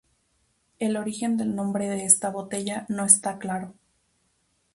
El 0.79 0.97
origen 0.97 1.37
del 1.37 1.55
nombre 1.55 1.87
de 1.87 2.05
esta 2.05 2.31
botella 2.31 2.87
no 2.89 3.05
está 3.05 3.37
claro. 3.37 3.75